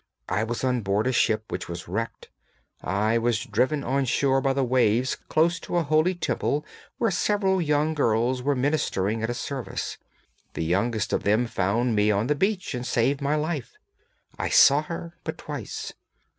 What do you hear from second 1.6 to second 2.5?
was wrecked;